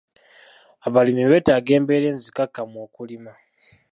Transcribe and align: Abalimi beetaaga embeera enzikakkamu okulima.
Abalimi 0.87 1.23
beetaaga 1.31 1.71
embeera 1.79 2.05
enzikakkamu 2.11 2.77
okulima. 2.85 3.31